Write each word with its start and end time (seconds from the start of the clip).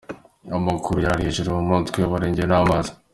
Amaguru 0.57 0.97
yari 1.03 1.13
ari 1.15 1.27
hejuru, 1.27 1.49
umutwe 1.63 1.97
we 2.01 2.07
warengewe 2.11 2.47
n’amazi. 2.49 2.91